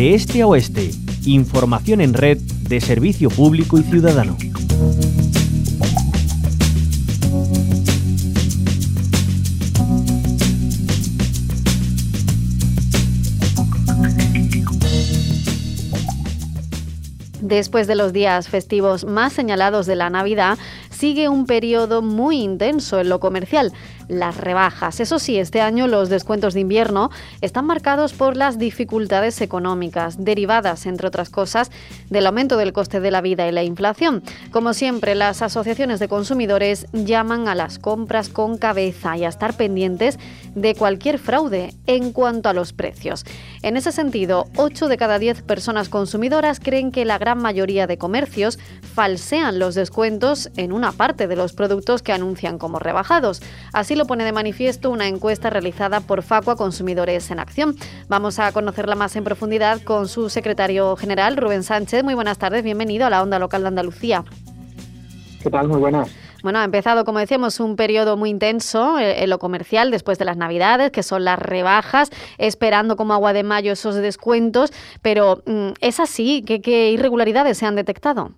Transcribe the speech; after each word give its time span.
de 0.00 0.14
este 0.14 0.40
a 0.40 0.46
oeste. 0.46 0.92
Información 1.26 2.00
en 2.00 2.14
red 2.14 2.38
de 2.38 2.80
servicio 2.80 3.28
público 3.28 3.78
y 3.78 3.82
ciudadano. 3.82 4.34
Después 17.42 17.86
de 17.86 17.94
los 17.94 18.14
días 18.14 18.48
festivos 18.48 19.04
más 19.04 19.34
señalados 19.34 19.84
de 19.84 19.96
la 19.96 20.08
Navidad, 20.08 20.56
sigue 21.00 21.30
un 21.30 21.46
periodo 21.46 22.02
muy 22.02 22.42
intenso 22.42 23.00
en 23.00 23.08
lo 23.08 23.20
comercial 23.20 23.72
las 24.10 24.36
rebajas. 24.36 25.00
Eso 25.00 25.18
sí, 25.18 25.38
este 25.38 25.60
año 25.60 25.86
los 25.86 26.08
descuentos 26.08 26.52
de 26.52 26.60
invierno 26.60 27.10
están 27.40 27.64
marcados 27.64 28.12
por 28.12 28.36
las 28.36 28.58
dificultades 28.58 29.40
económicas, 29.40 30.22
derivadas, 30.24 30.84
entre 30.86 31.06
otras 31.06 31.30
cosas, 31.30 31.70
del 32.10 32.26
aumento 32.26 32.56
del 32.56 32.72
coste 32.72 33.00
de 33.00 33.12
la 33.12 33.20
vida 33.20 33.46
y 33.46 33.52
la 33.52 33.62
inflación. 33.62 34.22
Como 34.50 34.74
siempre, 34.74 35.14
las 35.14 35.42
asociaciones 35.42 36.00
de 36.00 36.08
consumidores 36.08 36.86
llaman 36.92 37.46
a 37.48 37.54
las 37.54 37.78
compras 37.78 38.28
con 38.28 38.58
cabeza 38.58 39.16
y 39.16 39.24
a 39.24 39.28
estar 39.28 39.54
pendientes 39.54 40.18
de 40.54 40.74
cualquier 40.74 41.18
fraude 41.18 41.72
en 41.86 42.12
cuanto 42.12 42.48
a 42.48 42.52
los 42.52 42.72
precios. 42.72 43.24
En 43.62 43.76
ese 43.76 43.92
sentido, 43.92 44.46
8 44.56 44.88
de 44.88 44.96
cada 44.96 45.20
10 45.20 45.42
personas 45.42 45.88
consumidoras 45.88 46.58
creen 46.58 46.90
que 46.90 47.04
la 47.04 47.18
gran 47.18 47.38
mayoría 47.38 47.86
de 47.86 47.98
comercios 47.98 48.58
falsean 48.82 49.60
los 49.60 49.76
descuentos 49.76 50.50
en 50.56 50.72
una 50.72 50.89
parte 50.92 51.26
de 51.26 51.36
los 51.36 51.52
productos 51.52 52.02
que 52.02 52.12
anuncian 52.12 52.58
como 52.58 52.78
rebajados. 52.78 53.42
Así 53.72 53.94
lo 53.94 54.06
pone 54.06 54.24
de 54.24 54.32
manifiesto 54.32 54.90
una 54.90 55.08
encuesta 55.08 55.50
realizada 55.50 56.00
por 56.00 56.22
Facua 56.22 56.56
Consumidores 56.56 57.30
en 57.30 57.40
Acción. 57.40 57.76
Vamos 58.08 58.38
a 58.38 58.52
conocerla 58.52 58.94
más 58.94 59.16
en 59.16 59.24
profundidad 59.24 59.82
con 59.82 60.08
su 60.08 60.30
secretario 60.30 60.96
general, 60.96 61.36
Rubén 61.36 61.62
Sánchez. 61.62 62.04
Muy 62.04 62.14
buenas 62.14 62.38
tardes, 62.38 62.62
bienvenido 62.62 63.06
a 63.06 63.10
la 63.10 63.22
Onda 63.22 63.38
Local 63.38 63.62
de 63.62 63.68
Andalucía. 63.68 64.24
¿Qué 65.42 65.50
tal? 65.50 65.68
Muy 65.68 65.78
buenas. 65.78 66.10
Bueno, 66.42 66.58
ha 66.58 66.64
empezado, 66.64 67.04
como 67.04 67.18
decíamos, 67.18 67.60
un 67.60 67.76
periodo 67.76 68.16
muy 68.16 68.30
intenso 68.30 68.98
en 68.98 69.28
lo 69.28 69.38
comercial 69.38 69.90
después 69.90 70.18
de 70.18 70.24
las 70.24 70.36
Navidades, 70.36 70.90
que 70.90 71.02
son 71.02 71.24
las 71.24 71.38
rebajas, 71.38 72.10
esperando 72.38 72.96
como 72.96 73.12
agua 73.12 73.32
de 73.32 73.42
mayo 73.42 73.72
esos 73.72 73.94
descuentos, 73.96 74.72
pero 75.02 75.42
mm, 75.46 75.72
¿es 75.80 76.00
así? 76.00 76.42
qué 76.42 76.90
irregularidades 76.92 77.58
se 77.58 77.66
han 77.66 77.76
detectado? 77.76 78.32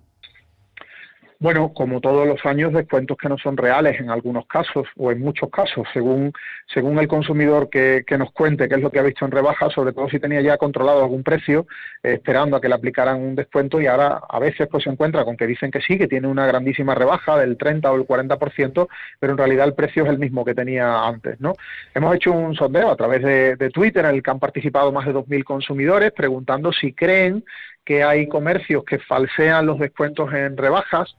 Bueno, 1.39 1.73
como 1.73 1.99
todos 1.99 2.27
los 2.27 2.45
años, 2.45 2.73
descuentos 2.73 3.17
que 3.17 3.27
no 3.27 3.37
son 3.37 3.57
reales 3.57 3.99
en 3.99 4.09
algunos 4.09 4.45
casos 4.47 4.87
o 4.95 5.11
en 5.11 5.19
muchos 5.19 5.49
casos, 5.49 5.87
según, 5.93 6.31
según 6.73 6.99
el 6.99 7.07
consumidor 7.07 7.69
que, 7.69 8.05
nos 8.17 8.31
cuente 8.31 8.69
qué 8.69 8.75
es 8.75 8.81
lo 8.81 8.91
que 8.91 8.99
ha 8.99 9.03
visto 9.03 9.25
en 9.25 9.31
rebaja, 9.31 9.69
sobre 9.69 9.91
todo 9.91 10.07
si 10.09 10.19
tenía 10.19 10.41
ya 10.41 10.57
controlado 10.57 11.01
algún 11.01 11.23
precio, 11.23 11.65
eh, 12.03 12.13
esperando 12.13 12.55
a 12.55 12.61
que 12.61 12.69
le 12.69 12.75
aplicaran 12.75 13.19
un 13.19 13.35
descuento 13.35 13.81
y 13.81 13.87
ahora 13.87 14.21
a 14.29 14.39
veces 14.39 14.67
pues 14.69 14.83
se 14.83 14.89
encuentra 14.89 15.25
con 15.25 15.35
que 15.35 15.47
dicen 15.47 15.71
que 15.71 15.81
sí, 15.81 15.97
que 15.97 16.07
tiene 16.07 16.27
una 16.27 16.45
grandísima 16.45 16.95
rebaja 16.95 17.37
del 17.37 17.57
30 17.57 17.91
o 17.91 17.95
el 17.95 18.07
40%, 18.07 18.87
pero 19.19 19.33
en 19.33 19.37
realidad 19.37 19.67
el 19.67 19.73
precio 19.73 20.03
es 20.03 20.09
el 20.09 20.19
mismo 20.19 20.45
que 20.45 20.55
tenía 20.55 21.05
antes, 21.05 21.39
¿no? 21.41 21.53
Hemos 21.93 22.15
hecho 22.15 22.31
un 22.31 22.55
sondeo 22.55 22.91
a 22.91 22.95
través 22.95 23.23
de, 23.23 23.55
de 23.55 23.69
Twitter 23.69 24.05
en 24.05 24.15
el 24.15 24.23
que 24.23 24.31
han 24.31 24.39
participado 24.39 24.91
más 24.91 25.05
de 25.05 25.13
2.000 25.13 25.43
consumidores 25.43 26.11
preguntando 26.11 26.71
si 26.71 26.93
creen 26.93 27.43
que 27.85 28.03
hay 28.03 28.27
comercios 28.27 28.83
que 28.85 28.99
falsean 28.99 29.65
los 29.65 29.79
descuentos 29.79 30.33
en 30.33 30.57
rebajas 30.57 31.15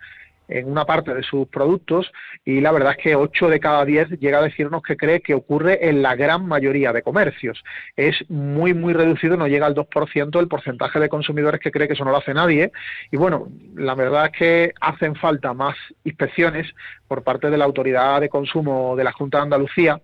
en 0.48 0.70
una 0.70 0.84
parte 0.84 1.14
de 1.14 1.22
sus 1.22 1.48
productos 1.48 2.12
y 2.44 2.60
la 2.60 2.72
verdad 2.72 2.94
es 2.96 3.02
que 3.02 3.16
8 3.16 3.48
de 3.48 3.60
cada 3.60 3.84
10 3.84 4.20
llega 4.20 4.38
a 4.38 4.42
decirnos 4.42 4.82
que 4.82 4.96
cree 4.96 5.20
que 5.20 5.34
ocurre 5.34 5.88
en 5.88 6.02
la 6.02 6.16
gran 6.16 6.46
mayoría 6.46 6.92
de 6.92 7.02
comercios. 7.02 7.62
Es 7.96 8.16
muy, 8.28 8.74
muy 8.74 8.92
reducido, 8.92 9.36
no 9.36 9.48
llega 9.48 9.66
al 9.66 9.74
2% 9.74 10.38
el 10.38 10.48
porcentaje 10.48 11.00
de 11.00 11.08
consumidores 11.08 11.60
que 11.60 11.70
cree 11.70 11.86
que 11.86 11.94
eso 11.94 12.04
no 12.04 12.10
lo 12.10 12.18
hace 12.18 12.34
nadie. 12.34 12.72
Y 13.10 13.16
bueno, 13.16 13.48
la 13.74 13.94
verdad 13.94 14.26
es 14.26 14.32
que 14.32 14.72
hacen 14.80 15.14
falta 15.14 15.54
más 15.54 15.76
inspecciones 16.04 16.70
por 17.08 17.22
parte 17.22 17.50
de 17.50 17.58
la 17.58 17.64
Autoridad 17.64 18.20
de 18.20 18.28
Consumo 18.28 18.96
de 18.96 19.04
la 19.04 19.12
Junta 19.12 19.38
de 19.38 19.44
Andalucía 19.44 20.00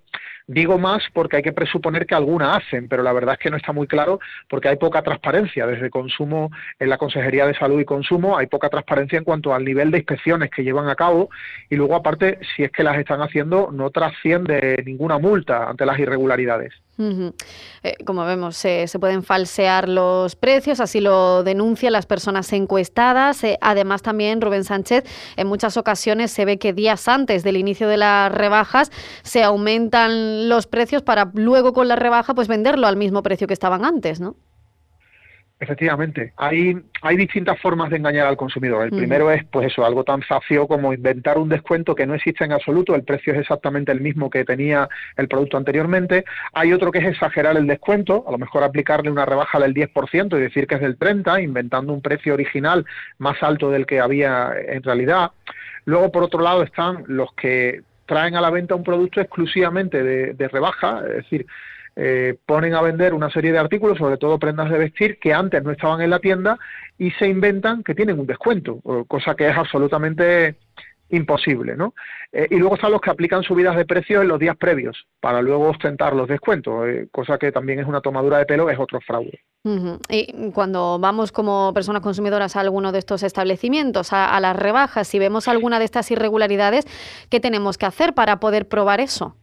Digo 0.47 0.79
más 0.79 1.05
porque 1.13 1.37
hay 1.37 1.43
que 1.43 1.53
presuponer 1.53 2.07
que 2.07 2.15
alguna 2.15 2.57
hacen, 2.57 2.89
pero 2.89 3.05
la 3.05 3.13
verdad 3.13 3.35
es 3.35 3.39
que 3.39 3.51
no 3.51 3.57
está 3.57 3.73
muy 3.73 3.87
claro 3.87 4.19
porque 4.49 4.69
hay 4.69 4.77
poca 4.77 5.03
transparencia 5.03 5.67
desde 5.67 5.91
consumo 5.91 6.51
en 6.79 6.89
la 6.89 6.99
Consejería 6.99 7.47
de 7.47 7.55
Salud 7.55 7.81
y 7.81 7.85
Consumo, 7.85 8.37
hay 8.37 8.49
poca 8.49 8.69
transparencia 8.69 9.17
en 9.17 9.25
cuanto 9.25 9.55
al 9.55 9.65
nivel 9.65 9.93
de 9.93 9.99
inspecciones 9.99 10.51
que 10.51 10.65
llevan 10.65 10.89
a 10.89 10.97
cabo 10.97 11.31
y 11.69 11.77
luego 11.77 11.95
aparte 11.95 12.41
si 12.57 12.65
es 12.65 12.73
que 12.73 12.83
las 12.83 12.99
están 12.99 13.23
haciendo 13.23 13.71
no 13.73 13.91
trasciende 13.91 14.83
ninguna 14.85 15.19
multa 15.19 15.69
ante 15.71 15.87
las 15.87 15.99
irregularidades. 15.99 16.75
Eh, 17.83 17.95
como 18.05 18.25
vemos, 18.25 18.57
se 18.57 18.87
pueden 19.01 19.23
falsear 19.23 19.89
los 19.89 20.37
precios, 20.37 20.81
así 20.81 21.01
lo 21.01 21.43
denuncian 21.43 21.93
las 21.93 22.07
personas 22.07 22.53
encuestadas. 22.53 23.43
Eh, 23.45 23.59
además, 23.61 24.03
también 24.03 24.41
Rubén 24.41 24.65
Sánchez, 24.65 25.05
en 25.37 25.47
muchas 25.47 25.77
ocasiones 25.77 26.31
se 26.31 26.45
ve 26.45 26.59
que 26.59 26.73
días 26.73 27.09
antes 27.09 27.43
del 27.43 27.57
inicio 27.57 27.89
de 27.89 27.97
las 27.97 28.31
rebajas 28.33 28.91
se 29.23 29.43
aumentan 29.43 30.49
los 30.49 30.67
precios 30.67 31.03
para 31.03 31.31
luego 31.35 31.73
con 31.73 31.89
la 31.89 31.97
rebaja 31.97 32.35
pues 32.35 32.49
venderlo 32.49 32.87
al 32.87 32.97
mismo 32.97 33.23
precio 33.23 33.47
que 33.47 33.55
estaban 33.55 33.85
antes, 33.85 34.21
¿no? 34.21 34.37
Efectivamente, 35.63 36.33
hay, 36.39 36.75
hay 37.03 37.17
distintas 37.19 37.61
formas 37.61 37.91
de 37.91 37.99
engañar 37.99 38.27
al 38.27 38.39
consumidor. 38.39 38.85
El 38.85 38.91
primero 38.93 39.31
es, 39.31 39.45
pues 39.45 39.67
eso, 39.67 39.85
algo 39.85 40.05
tan 40.05 40.23
fácil 40.23 40.67
como 40.67 40.95
inventar 40.95 41.37
un 41.37 41.51
descuento 41.51 41.95
que 41.95 42.07
no 42.07 42.15
existe 42.15 42.45
en 42.45 42.53
absoluto, 42.53 42.95
el 42.95 43.03
precio 43.03 43.35
es 43.35 43.41
exactamente 43.41 43.93
el 43.93 44.01
mismo 44.01 44.31
que 44.31 44.47
tenía 44.47 44.89
el 45.19 45.29
producto 45.29 45.59
anteriormente. 45.59 46.25
Hay 46.55 46.73
otro 46.73 46.91
que 46.91 47.01
es 47.01 47.09
exagerar 47.09 47.59
el 47.59 47.67
descuento, 47.67 48.25
a 48.27 48.33
lo 48.33 48.39
mejor 48.39 48.63
aplicarle 48.63 49.11
una 49.11 49.27
rebaja 49.27 49.61
del 49.61 49.75
10% 49.75 50.35
y 50.35 50.41
decir 50.41 50.67
que 50.67 50.77
es 50.77 50.81
del 50.81 50.99
30%, 50.99 51.45
inventando 51.45 51.93
un 51.93 52.01
precio 52.01 52.33
original 52.33 52.87
más 53.19 53.43
alto 53.43 53.71
del 53.71 53.85
que 53.85 54.01
había 54.01 54.53
en 54.67 54.83
realidad. 54.83 55.33
Luego, 55.85 56.11
por 56.11 56.23
otro 56.23 56.41
lado, 56.41 56.63
están 56.63 57.05
los 57.07 57.35
que 57.35 57.83
traen 58.07 58.35
a 58.35 58.41
la 58.41 58.49
venta 58.49 58.75
un 58.75 58.83
producto 58.83 59.21
exclusivamente 59.21 60.03
de, 60.03 60.33
de 60.33 60.49
rebaja, 60.49 61.03
es 61.07 61.17
decir, 61.17 61.47
eh, 62.03 62.39
ponen 62.47 62.73
a 62.75 62.81
vender 62.81 63.13
una 63.13 63.31
serie 63.31 63.53
de 63.53 63.59
artículos, 63.59 63.99
sobre 63.99 64.17
todo 64.17 64.39
prendas 64.39 64.71
de 64.71 64.79
vestir, 64.79 65.19
que 65.19 65.35
antes 65.35 65.63
no 65.63 65.71
estaban 65.71 66.01
en 66.01 66.09
la 66.09 66.19
tienda 66.19 66.59
y 66.97 67.11
se 67.11 67.29
inventan 67.29 67.83
que 67.83 67.95
tienen 67.95 68.19
un 68.19 68.27
descuento, 68.27 68.81
cosa 69.07 69.35
que 69.35 69.51
es 69.51 69.55
absolutamente 69.55 70.57
imposible, 71.11 71.77
¿no? 71.77 71.93
Eh, 72.33 72.47
y 72.51 72.57
luego 72.57 72.77
están 72.77 72.93
los 72.93 73.03
que 73.03 73.11
aplican 73.11 73.43
subidas 73.43 73.77
de 73.77 73.85
precios 73.85 74.23
en 74.23 74.29
los 74.29 74.39
días 74.39 74.57
previos 74.57 74.97
para 75.21 75.43
luego 75.43 75.69
ostentar 75.69 76.15
los 76.15 76.27
descuentos, 76.27 76.89
eh, 76.89 77.09
cosa 77.13 77.37
que 77.37 77.53
también 77.53 77.81
es 77.81 77.87
una 77.87 78.01
tomadura 78.01 78.39
de 78.39 78.47
pelo, 78.47 78.71
es 78.71 78.79
otro 78.79 78.99
fraude. 79.01 79.41
Y 80.09 80.53
cuando 80.53 80.99
vamos 80.99 81.33
como 81.33 81.75
personas 81.75 82.01
consumidoras 82.01 82.57
a 82.57 82.61
alguno 82.61 82.93
de 82.93 82.99
estos 82.99 83.23
establecimientos, 83.23 84.15
a, 84.15 84.35
a 84.35 84.41
las 84.41 84.57
rebajas, 84.57 85.07
si 85.07 85.19
vemos 85.19 85.49
alguna 85.49 85.79
de 85.79 85.85
estas 85.85 86.11
irregularidades, 86.11 86.87
¿qué 87.29 87.41
tenemos 87.41 87.77
que 87.77 87.85
hacer 87.85 88.15
para 88.15 88.41
poder 88.41 88.69
probar 88.69 89.01
eso? 89.01 89.37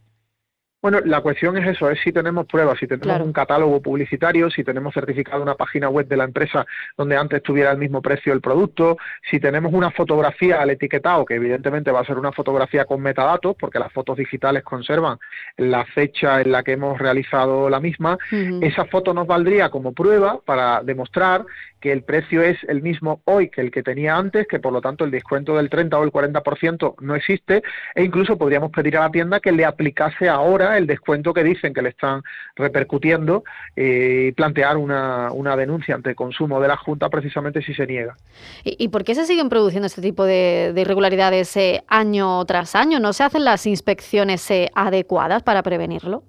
Bueno, 0.80 1.00
la 1.04 1.20
cuestión 1.22 1.56
es 1.58 1.66
eso, 1.66 1.90
es 1.90 1.98
si 2.04 2.12
tenemos 2.12 2.46
pruebas, 2.46 2.78
si 2.78 2.86
tenemos 2.86 3.20
un 3.20 3.32
catálogo 3.32 3.82
publicitario, 3.82 4.48
si 4.48 4.62
tenemos 4.62 4.94
certificado 4.94 5.42
una 5.42 5.56
página 5.56 5.88
web 5.88 6.06
de 6.06 6.16
la 6.16 6.22
empresa 6.22 6.64
donde 6.96 7.16
antes 7.16 7.42
tuviera 7.42 7.72
el 7.72 7.78
mismo 7.78 8.00
precio 8.00 8.32
el 8.32 8.40
producto, 8.40 8.96
si 9.28 9.40
tenemos 9.40 9.72
una 9.72 9.90
fotografía 9.90 10.62
al 10.62 10.70
etiquetado, 10.70 11.24
que 11.24 11.34
evidentemente 11.34 11.90
va 11.90 12.00
a 12.00 12.04
ser 12.04 12.16
una 12.16 12.30
fotografía 12.30 12.84
con 12.84 13.02
metadatos, 13.02 13.56
porque 13.58 13.80
las 13.80 13.92
fotos 13.92 14.18
digitales 14.18 14.62
conservan 14.62 15.18
la 15.56 15.84
fecha 15.84 16.40
en 16.40 16.52
la 16.52 16.62
que 16.62 16.72
hemos 16.74 16.96
realizado 16.96 17.68
la 17.68 17.80
misma, 17.80 18.16
esa 18.60 18.84
foto 18.84 19.12
nos 19.12 19.26
valdría 19.26 19.70
como 19.70 19.92
prueba 19.92 20.38
para 20.44 20.84
demostrar 20.84 21.44
que 21.80 21.90
el 21.90 22.02
precio 22.02 22.42
es 22.42 22.56
el 22.68 22.82
mismo 22.82 23.20
hoy 23.24 23.50
que 23.50 23.60
el 23.60 23.70
que 23.70 23.82
tenía 23.82 24.16
antes, 24.16 24.46
que 24.46 24.58
por 24.60 24.72
lo 24.72 24.80
tanto 24.80 25.04
el 25.04 25.10
descuento 25.10 25.56
del 25.56 25.70
30 25.70 25.98
o 25.98 26.04
el 26.04 26.12
40% 26.12 26.94
no 27.00 27.14
existe, 27.16 27.62
e 27.94 28.04
incluso 28.04 28.38
podríamos 28.38 28.70
pedir 28.70 28.96
a 28.96 29.00
la 29.00 29.10
tienda 29.10 29.40
que 29.40 29.52
le 29.52 29.64
aplicase 29.64 30.28
ahora 30.28 30.67
el 30.76 30.86
descuento 30.86 31.32
que 31.32 31.42
dicen 31.44 31.72
que 31.72 31.82
le 31.82 31.90
están 31.90 32.22
repercutiendo 32.56 33.44
eh, 33.76 34.26
y 34.28 34.32
plantear 34.32 34.76
una, 34.76 35.56
denuncia 35.56 35.94
ante 35.94 36.14
consumo 36.14 36.60
de 36.60 36.68
la 36.68 36.76
Junta 36.76 37.08
precisamente 37.08 37.62
si 37.62 37.74
se 37.74 37.86
niega. 37.86 38.16
¿Y, 38.64 38.88
por 38.88 39.04
qué 39.04 39.14
se 39.14 39.24
siguen 39.24 39.48
produciendo 39.48 39.86
este 39.86 40.02
tipo 40.02 40.24
de, 40.24 40.72
irregularidades 40.76 41.56
eh, 41.56 41.84
año 41.88 42.44
tras 42.44 42.74
año? 42.74 43.00
¿No 43.00 43.12
se 43.12 43.24
hacen 43.24 43.44
las 43.44 43.66
inspecciones 43.66 44.50
eh, 44.50 44.70
adecuadas 44.74 45.42
para 45.42 45.62
prevenirlo? 45.62 46.22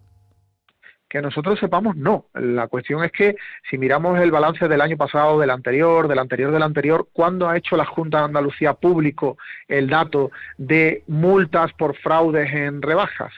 que 1.09 1.21
nosotros 1.21 1.59
sepamos, 1.59 1.95
no. 1.95 2.27
La 2.35 2.67
cuestión 2.67 3.03
es 3.03 3.11
que 3.11 3.35
si 3.69 3.77
miramos 3.77 4.19
el 4.19 4.31
balance 4.31 4.67
del 4.67 4.79
año 4.79 4.95
pasado, 4.95 5.39
del 5.39 5.49
anterior, 5.49 6.07
del 6.07 6.19
anterior, 6.19 6.51
del 6.51 6.61
anterior, 6.61 7.07
¿cuándo 7.11 7.49
ha 7.49 7.57
hecho 7.57 7.75
la 7.75 7.85
Junta 7.85 8.19
de 8.19 8.25
Andalucía 8.25 8.73
público 8.73 9.37
el 9.67 9.89
dato 9.89 10.31
de 10.57 11.03
multas 11.07 11.73
por 11.73 11.97
fraudes 11.97 12.53
en 12.53 12.81
rebajas? 12.81 13.33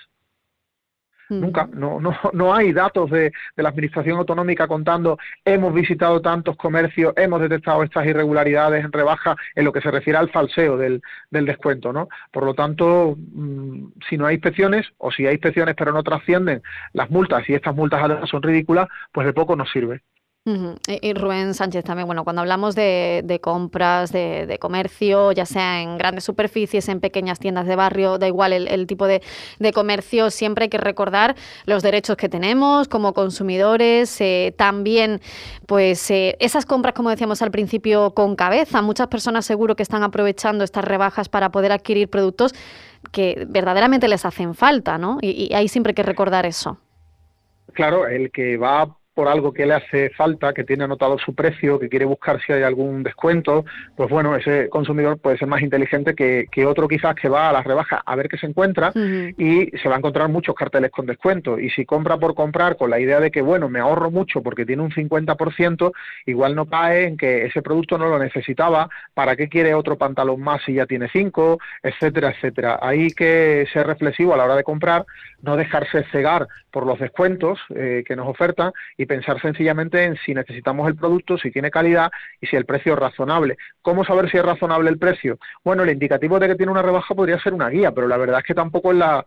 Nunca, 1.40 1.70
no, 1.72 2.02
no, 2.02 2.14
no 2.34 2.54
hay 2.54 2.74
datos 2.74 3.10
de, 3.10 3.32
la 3.56 3.70
Administración 3.70 4.18
Autonómica 4.18 4.68
contando 4.68 5.18
hemos 5.46 5.74
visitado 5.74 6.22
tantos 6.22 6.58
comercios, 6.58 7.14
hemos 7.16 7.42
detectado 7.42 7.84
estas 7.84 8.06
irregularidades 8.06 8.84
en 8.84 8.92
rebaja 8.92 9.36
en 9.56 9.64
lo 9.64 9.72
que 9.72 9.82
se 9.82 9.92
refiere 9.92 10.20
al 10.20 10.30
falseo 10.30 10.78
del, 10.78 11.02
descuento, 11.30 11.94
¿no? 11.94 12.10
Por 12.32 12.44
lo 12.44 12.54
tanto, 12.54 13.16
mm, 13.18 13.94
si 14.10 14.18
no 14.18 14.26
hay 14.26 14.36
inspecciones 14.36 14.88
o 14.98 15.12
si 15.12 15.26
hay 15.26 15.34
inspecciones 15.34 15.76
pero 15.78 15.94
no 15.94 16.04
trascienden 16.04 16.62
las 16.94 17.10
multas 17.10 17.48
y 17.50 17.54
estas 17.54 17.76
multas 17.76 18.30
son 18.30 18.44
ridículas, 18.44 18.88
pues 19.12 19.26
de 19.26 19.34
poco 19.34 19.56
nos 19.56 19.72
sirve. 19.72 20.02
Y, 20.44 21.14
Rubén 21.14 21.54
Sánchez 21.54 21.84
también, 21.84 22.08
bueno, 22.08 22.24
cuando 22.24 22.42
hablamos 22.42 22.74
de, 22.74 23.40
compras, 23.44 24.12
de, 24.12 24.58
comercio, 24.60 25.32
ya 25.34 25.46
sea 25.46 25.84
en 25.84 26.00
grandes 26.00 26.24
superficies, 26.24 26.90
en 26.90 27.00
pequeñas 27.00 27.38
tiendas 27.38 27.68
de 27.68 27.76
barrio, 27.76 28.18
da 28.18 28.26
igual 28.26 28.52
el, 28.54 28.88
tipo 28.88 29.06
de, 29.06 29.22
comercio, 29.72 30.32
siempre 30.32 30.64
hay 30.64 30.70
que 30.70 30.80
recordar 30.80 31.36
los 31.66 31.84
derechos 31.84 32.18
que 32.18 32.28
tenemos 32.28 32.88
como 32.88 33.14
consumidores, 33.14 34.20
eh, 34.20 34.52
también 34.58 35.22
pues 35.68 36.10
eh, 36.10 36.36
esas 36.40 36.66
compras, 36.66 36.96
como 36.96 37.12
decíamos 37.12 37.44
al 37.44 37.52
principio, 37.52 38.12
con 38.16 38.36
cabeza. 38.36 38.82
Muchas 38.82 39.08
personas 39.08 39.46
seguro 39.46 39.76
que 39.76 39.84
están 39.84 40.02
aprovechando 40.02 40.64
estas 40.64 40.84
rebajas 40.84 41.30
para 41.30 41.52
poder 41.52 41.72
adquirir 41.72 42.10
productos 42.10 42.56
que 43.12 43.46
verdaderamente 43.48 44.08
les 44.08 44.26
hacen 44.26 44.56
falta, 44.56 44.98
¿no? 44.98 45.20
Y, 45.22 45.50
y 45.52 45.54
ahí 45.54 45.68
siempre 45.68 45.92
hay 45.92 45.96
que 45.96 46.04
recordar 46.04 46.48
eso. 46.48 46.80
Claro, 47.74 48.08
el 48.08 48.32
que 48.32 48.58
va 48.58 48.98
por 49.14 49.28
algo 49.28 49.54
que 49.54 49.66
le 49.66 49.74
hace 49.74 50.10
falta, 50.12 50.54
que 50.54 50.64
tiene 50.64 50.84
anotado 50.84 51.18
su 51.20 51.36
precio, 51.36 51.80
que 51.80 51.90
quiere 51.90 52.06
buscar 52.06 52.42
si 52.42 52.54
hay 52.54 52.64
algún 52.64 53.04
descuento, 53.04 53.66
pues 53.96 54.10
bueno, 54.10 54.36
ese 54.36 54.70
consumidor 54.70 55.18
puede 55.20 55.38
ser 55.38 55.48
más 55.48 55.62
inteligente 55.62 56.16
que, 56.16 56.48
otro 56.66 56.88
quizás 56.88 57.16
que 57.16 57.28
va 57.28 57.50
a 57.50 57.54
las 57.54 57.66
rebajas 57.66 58.02
a 58.06 58.16
ver 58.16 58.30
qué 58.30 58.38
se 58.38 58.46
encuentra 58.46 58.92
y 58.96 59.72
se 59.82 59.90
va 59.90 59.96
a 59.96 59.98
encontrar 59.98 60.30
muchos 60.30 60.56
carteles 60.56 60.92
con 60.92 61.06
descuento. 61.06 61.60
Y 61.60 61.70
si 61.72 61.86
compra 61.86 62.18
por 62.18 62.36
comprar 62.36 62.78
con 62.78 62.90
la 62.90 63.00
idea 63.00 63.20
de 63.20 63.32
que, 63.32 63.42
bueno, 63.42 63.68
me 63.68 63.80
ahorro 63.80 64.12
mucho 64.12 64.42
porque 64.42 64.66
tiene 64.66 64.84
un 64.84 64.92
50%, 64.92 65.92
igual 66.28 66.56
no 66.56 66.68
cae 66.68 67.08
en 67.08 67.18
que 67.18 67.46
ese 67.46 67.62
producto 67.62 67.98
no 67.98 68.08
lo 68.08 68.20
necesitaba, 68.20 68.90
¿para 69.14 69.36
qué 69.36 69.50
quiere 69.50 69.74
otro 69.74 69.98
pantalón 69.98 70.40
más 70.42 70.62
si 70.64 70.74
ya 70.74 70.86
tiene 70.86 71.10
cinco, 71.12 71.58
etcétera, 71.82 72.30
etcétera? 72.30 72.80
Hay 72.82 73.10
que 73.10 73.68
ser 73.74 73.88
reflexivo 73.88 74.34
a 74.34 74.38
la 74.38 74.46
hora 74.46 74.56
de 74.56 74.64
comprar, 74.64 75.06
no 75.42 75.58
dejarse 75.58 76.04
cegar 76.12 76.48
por 76.72 76.86
los 76.86 77.00
descuentos 77.00 77.60
eh, 77.76 78.04
que 78.08 78.16
nos 78.16 78.28
ofertan 78.28 78.72
y 79.02 79.06
pensar 79.08 79.42
sencillamente 79.42 80.04
en 80.04 80.16
si 80.18 80.34
necesitamos 80.34 80.88
el 80.88 80.96
producto, 80.96 81.38
si 81.38 81.50
tiene 81.52 81.72
calidad 81.72 82.12
y 82.40 82.48
si 82.48 82.56
el 82.56 82.66
precio 82.66 82.94
es 82.94 83.00
razonable. 83.00 83.58
¿Cómo 83.82 84.06
saber 84.06 84.30
si 84.30 84.38
es 84.38 84.46
razonable 84.46 84.90
el 84.90 85.00
precio? 85.00 85.40
Bueno, 85.64 85.84
el 85.84 85.90
indicativo 85.90 86.40
de 86.40 86.48
que 86.48 86.56
tiene 86.56 86.72
una 86.72 86.84
rebaja 86.84 87.16
podría 87.16 87.40
ser 87.40 87.54
una 87.54 87.70
guía, 87.70 87.92
pero 87.92 88.08
la 88.08 88.18
verdad 88.18 88.40
es 88.40 88.46
que 88.46 88.54
tampoco 88.54 88.92
es 88.92 88.98
la, 88.98 89.26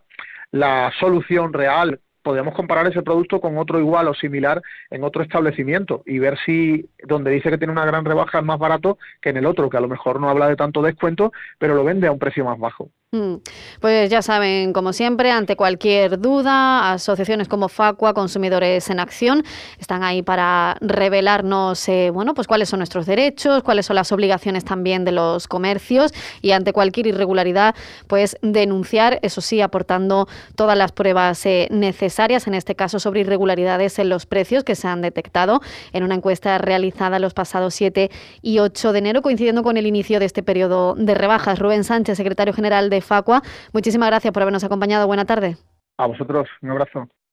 la 0.51 0.91
solución 0.99 1.51
real 1.51 1.99
podríamos 2.25 2.55
comparar 2.55 2.87
ese 2.87 3.03
producto 3.03 3.39
con 3.39 3.55
otro 3.59 3.79
igual 3.79 4.07
o 4.07 4.15
similar 4.15 4.59
en 4.89 5.03
otro 5.03 5.21
establecimiento 5.21 6.01
y 6.07 6.17
ver 6.17 6.39
si 6.43 6.89
donde 7.03 7.29
dice 7.29 7.51
que 7.51 7.59
tiene 7.59 7.71
una 7.71 7.85
gran 7.85 8.03
rebaja 8.03 8.39
es 8.39 8.43
más 8.43 8.57
barato 8.57 8.97
que 9.21 9.29
en 9.29 9.37
el 9.37 9.45
otro, 9.45 9.69
que 9.69 9.77
a 9.77 9.81
lo 9.81 9.87
mejor 9.87 10.19
no 10.19 10.27
habla 10.27 10.49
de 10.49 10.55
tanto 10.55 10.81
descuento, 10.81 11.31
pero 11.59 11.75
lo 11.75 11.83
vende 11.83 12.07
a 12.07 12.11
un 12.11 12.17
precio 12.17 12.43
más 12.43 12.57
bajo. 12.57 12.89
Mm. 13.15 13.35
Pues 13.79 14.09
ya 14.09 14.21
saben, 14.21 14.73
como 14.73 14.91
siempre, 14.91 15.31
ante 15.31 15.55
cualquier 15.55 16.19
duda, 16.19 16.91
asociaciones 16.91 17.47
como 17.47 17.69
Facua, 17.69 18.13
Consumidores 18.13 18.89
en 18.89 18.99
Acción, 18.99 19.43
están 19.79 20.03
ahí 20.03 20.21
para 20.21 20.75
revelarnos, 20.81 21.87
eh, 21.87 22.09
bueno, 22.13 22.33
pues 22.33 22.45
cuáles 22.45 22.67
son 22.67 22.79
nuestros 22.79 23.05
derechos, 23.05 23.63
cuáles 23.63 23.85
son 23.85 23.95
las 23.95 24.11
obligaciones 24.11 24.65
también 24.65 25.05
de 25.05 25.13
los 25.13 25.47
comercios 25.47 26.13
y 26.41 26.51
ante 26.51 26.73
cualquier 26.73 27.07
irregularidad, 27.07 27.73
pues 28.07 28.37
denunciar, 28.41 29.19
eso 29.21 29.39
sí, 29.39 29.61
aportando 29.61 30.27
todas 30.55 30.77
las 30.77 30.91
pruebas 30.91 31.45
eh, 31.45 31.69
necesarias, 31.71 32.47
en 32.47 32.53
este 32.53 32.75
caso 32.75 32.99
sobre 32.99 33.21
irregularidades 33.21 33.97
en 33.99 34.09
los 34.09 34.25
precios 34.25 34.65
que 34.65 34.75
se 34.75 34.89
han 34.89 35.01
detectado 35.01 35.61
en 35.93 36.03
una 36.03 36.15
encuesta 36.15 36.57
realizada 36.57 37.19
los 37.19 37.33
pasados 37.33 37.73
7 37.75 38.11
y 38.41 38.59
8 38.59 38.91
de 38.91 38.99
enero, 38.99 39.21
coincidiendo 39.21 39.63
con 39.63 39.77
el 39.77 39.85
inicio 39.85 40.19
de 40.19 40.25
este 40.25 40.43
periodo 40.43 40.95
de 40.95 41.15
rebajas. 41.15 41.59
Rubén 41.59 41.85
Sánchez, 41.85 42.17
secretario 42.17 42.53
general 42.53 42.89
de 42.89 43.04
Facua. 43.05 43.41
Muchísimas 43.73 44.09
gracias 44.09 44.33
por 44.33 44.43
habernos 44.43 44.63
acompañado. 44.63 45.07
Buena 45.07 45.25
tarde. 45.25 45.57
A 45.97 46.07
vosotros, 46.07 46.47
un 46.61 46.71
abrazo. 46.71 47.07